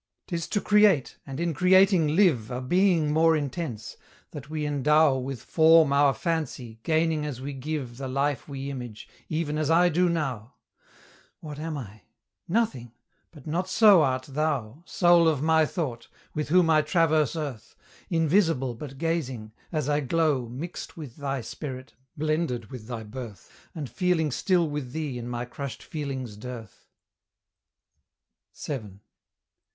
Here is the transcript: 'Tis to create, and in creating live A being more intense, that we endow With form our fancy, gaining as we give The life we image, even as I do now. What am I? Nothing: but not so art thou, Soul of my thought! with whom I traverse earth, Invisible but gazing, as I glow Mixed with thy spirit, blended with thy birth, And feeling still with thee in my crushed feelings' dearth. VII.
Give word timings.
'Tis 0.25 0.47
to 0.47 0.59
create, 0.59 1.19
and 1.27 1.39
in 1.39 1.53
creating 1.53 2.15
live 2.15 2.49
A 2.49 2.59
being 2.59 3.13
more 3.13 3.37
intense, 3.37 3.97
that 4.31 4.49
we 4.49 4.65
endow 4.65 5.15
With 5.15 5.43
form 5.43 5.93
our 5.93 6.11
fancy, 6.15 6.79
gaining 6.81 7.23
as 7.23 7.39
we 7.39 7.53
give 7.53 7.97
The 7.97 8.07
life 8.07 8.49
we 8.49 8.71
image, 8.71 9.07
even 9.29 9.59
as 9.59 9.69
I 9.69 9.89
do 9.89 10.09
now. 10.09 10.55
What 11.39 11.59
am 11.59 11.77
I? 11.77 12.01
Nothing: 12.47 12.93
but 13.29 13.45
not 13.45 13.69
so 13.69 14.01
art 14.01 14.23
thou, 14.27 14.81
Soul 14.87 15.27
of 15.27 15.43
my 15.43 15.67
thought! 15.67 16.07
with 16.33 16.49
whom 16.49 16.67
I 16.67 16.81
traverse 16.81 17.35
earth, 17.35 17.75
Invisible 18.09 18.73
but 18.73 18.97
gazing, 18.97 19.51
as 19.71 19.87
I 19.87 19.99
glow 19.99 20.49
Mixed 20.49 20.97
with 20.97 21.17
thy 21.17 21.41
spirit, 21.41 21.93
blended 22.17 22.71
with 22.71 22.87
thy 22.87 23.03
birth, 23.03 23.51
And 23.75 23.87
feeling 23.87 24.31
still 24.31 24.67
with 24.67 24.93
thee 24.93 25.19
in 25.19 25.27
my 25.29 25.45
crushed 25.45 25.83
feelings' 25.83 26.37
dearth. 26.37 26.87
VII. 28.65 29.01